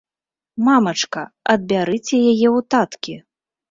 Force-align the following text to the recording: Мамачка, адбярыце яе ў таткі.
Мамачка, 0.67 1.23
адбярыце 1.55 2.13
яе 2.31 2.47
ў 2.57 2.59
таткі. 2.75 3.13